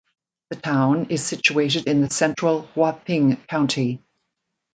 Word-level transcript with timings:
The 0.49 0.55
town 0.55 1.11
is 1.11 1.23
situated 1.23 1.85
in 1.85 2.01
the 2.01 2.09
central 2.09 2.63
Huaping 2.75 3.45
County. 3.45 4.01